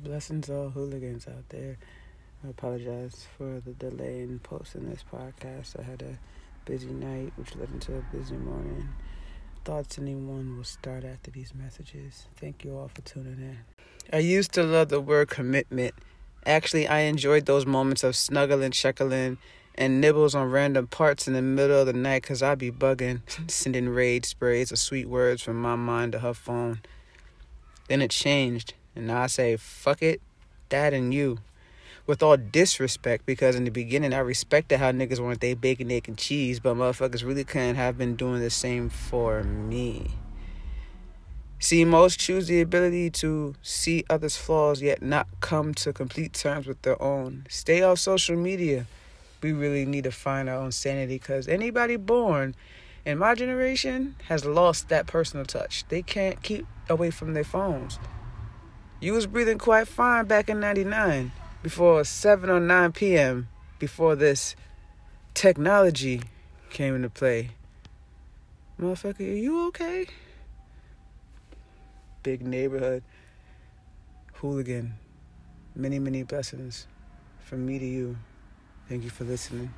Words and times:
Blessings 0.00 0.48
all 0.48 0.70
hooligans 0.70 1.26
out 1.26 1.48
there. 1.48 1.76
I 2.44 2.50
apologize 2.50 3.26
for 3.36 3.60
the 3.64 3.72
delay 3.72 4.20
in 4.20 4.38
posting 4.38 4.88
this 4.88 5.04
podcast. 5.12 5.76
I 5.76 5.82
had 5.82 6.02
a 6.02 6.18
busy 6.64 6.90
night, 6.90 7.32
which 7.34 7.56
led 7.56 7.68
into 7.70 7.96
a 7.96 8.16
busy 8.16 8.36
morning. 8.36 8.90
Thoughts 9.64 9.98
anyone 9.98 10.56
will 10.56 10.62
start 10.62 11.04
after 11.04 11.32
these 11.32 11.52
messages. 11.52 12.28
Thank 12.36 12.64
you 12.64 12.76
all 12.76 12.86
for 12.94 13.00
tuning 13.00 13.40
in. 13.40 13.58
I 14.12 14.18
used 14.18 14.52
to 14.52 14.62
love 14.62 14.88
the 14.88 15.00
word 15.00 15.30
commitment. 15.30 15.94
Actually, 16.46 16.86
I 16.86 17.00
enjoyed 17.00 17.46
those 17.46 17.66
moments 17.66 18.04
of 18.04 18.14
snuggling, 18.14 18.70
chuckling, 18.70 19.38
and 19.74 20.00
nibbles 20.00 20.36
on 20.36 20.48
random 20.48 20.86
parts 20.86 21.26
in 21.26 21.34
the 21.34 21.42
middle 21.42 21.80
of 21.80 21.86
the 21.88 21.92
night 21.92 22.22
because 22.22 22.40
I'd 22.40 22.58
be 22.58 22.70
bugging, 22.70 23.22
sending 23.50 23.88
rage 23.88 24.26
sprays 24.26 24.70
of 24.70 24.78
sweet 24.78 25.08
words 25.08 25.42
from 25.42 25.60
my 25.60 25.74
mind 25.74 26.12
to 26.12 26.20
her 26.20 26.34
phone. 26.34 26.82
Then 27.88 28.00
it 28.00 28.12
changed. 28.12 28.74
And 28.98 29.12
I 29.12 29.28
say, 29.28 29.56
fuck 29.56 30.02
it, 30.02 30.20
that 30.70 30.92
and 30.92 31.14
you. 31.14 31.38
With 32.06 32.20
all 32.22 32.36
disrespect, 32.36 33.26
because 33.26 33.54
in 33.54 33.64
the 33.64 33.70
beginning 33.70 34.12
I 34.12 34.18
respected 34.18 34.78
how 34.78 34.90
niggas 34.90 35.20
wanted 35.20 35.40
they 35.40 35.54
bacon, 35.54 35.90
egg, 35.92 36.08
and 36.08 36.18
cheese, 36.18 36.58
but 36.58 36.74
motherfuckers 36.74 37.24
really 37.24 37.44
couldn't 37.44 37.76
have 37.76 37.96
been 37.96 38.16
doing 38.16 38.40
the 38.40 38.50
same 38.50 38.88
for 38.88 39.44
me. 39.44 40.10
See, 41.60 41.84
most 41.84 42.18
choose 42.18 42.48
the 42.48 42.60
ability 42.60 43.10
to 43.10 43.54
see 43.62 44.04
others' 44.10 44.36
flaws 44.36 44.82
yet 44.82 45.00
not 45.00 45.28
come 45.40 45.74
to 45.74 45.92
complete 45.92 46.32
terms 46.32 46.66
with 46.66 46.82
their 46.82 47.00
own. 47.00 47.46
Stay 47.48 47.82
off 47.82 47.98
social 47.98 48.36
media. 48.36 48.86
We 49.40 49.52
really 49.52 49.84
need 49.84 50.04
to 50.04 50.10
find 50.10 50.48
our 50.48 50.56
own 50.56 50.72
sanity 50.72 51.14
because 51.14 51.46
anybody 51.46 51.96
born 51.96 52.56
in 53.04 53.18
my 53.18 53.34
generation 53.34 54.16
has 54.28 54.44
lost 54.44 54.88
that 54.88 55.06
personal 55.06 55.44
touch. 55.44 55.84
They 55.88 56.02
can't 56.02 56.42
keep 56.42 56.66
away 56.88 57.10
from 57.10 57.34
their 57.34 57.44
phones. 57.44 57.98
You 59.00 59.12
was 59.12 59.26
breathing 59.26 59.58
quite 59.58 59.86
fine 59.86 60.26
back 60.26 60.48
in 60.48 60.58
99 60.58 61.30
before 61.62 62.02
7 62.02 62.50
or 62.50 62.58
9 62.58 62.92
p.m. 62.92 63.48
before 63.78 64.16
this 64.16 64.56
technology 65.34 66.22
came 66.70 66.96
into 66.96 67.08
play. 67.08 67.50
Motherfucker, 68.80 69.20
are 69.20 69.22
you 69.22 69.68
okay? 69.68 70.06
Big 72.24 72.42
neighborhood 72.42 73.04
hooligan. 74.34 74.94
Many, 75.74 75.98
many 75.98 76.24
blessings 76.24 76.86
from 77.40 77.66
me 77.66 77.78
to 77.78 77.86
you. 77.86 78.16
Thank 78.88 79.04
you 79.04 79.10
for 79.10 79.24
listening. 79.24 79.72